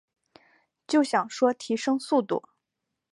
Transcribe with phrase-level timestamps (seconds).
[0.87, 2.49] 就想说提升速度